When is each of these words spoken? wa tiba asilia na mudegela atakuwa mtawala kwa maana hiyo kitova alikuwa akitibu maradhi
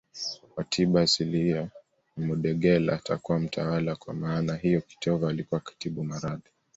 wa 0.55 0.63
tiba 0.63 1.01
asilia 1.01 1.67
na 2.17 2.25
mudegela 2.25 2.93
atakuwa 2.93 3.39
mtawala 3.39 3.95
kwa 3.95 4.13
maana 4.13 4.55
hiyo 4.55 4.81
kitova 4.81 5.29
alikuwa 5.29 5.61
akitibu 5.61 6.03
maradhi 6.03 6.49